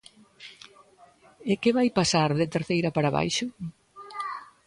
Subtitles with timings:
[1.51, 3.45] E que vai pasar de Terceira para baixo?